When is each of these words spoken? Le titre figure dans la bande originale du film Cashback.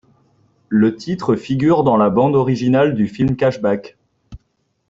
Le 0.69 0.95
titre 0.95 1.35
figure 1.35 1.83
dans 1.83 1.95
la 1.95 2.09
bande 2.09 2.35
originale 2.35 2.95
du 2.95 3.07
film 3.07 3.35
Cashback. 3.35 3.99